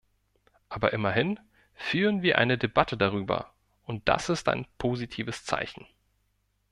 Aber 0.67 0.93
immerhin 0.93 1.39
führen 1.75 2.23
wir 2.23 2.39
eine 2.39 2.57
Debatte 2.57 2.97
darüber, 2.97 3.53
und 3.83 4.09
das 4.09 4.29
ist 4.29 4.49
ein 4.49 4.65
positives 4.79 5.45
Zeichen. 5.45 5.85